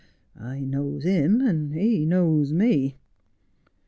I 0.39 0.61
knows 0.61 1.03
him 1.03 1.41
and 1.41 1.75
he 1.75 2.05
knows 2.07 2.51
me. 2.51 2.95